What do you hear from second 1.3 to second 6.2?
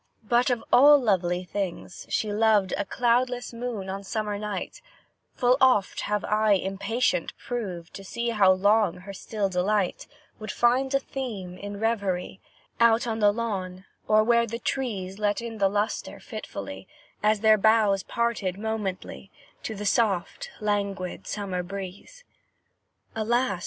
things, she loved A cloudless moon, on summer night, Full oft